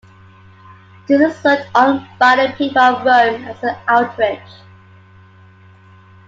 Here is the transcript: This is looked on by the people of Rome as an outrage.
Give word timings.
This 1.07 1.37
is 1.37 1.45
looked 1.45 1.67
on 1.75 2.07
by 2.17 2.35
the 2.47 2.53
people 2.57 2.81
of 2.81 3.05
Rome 3.05 3.43
as 3.43 3.61
an 3.61 3.75
outrage. 3.87 4.41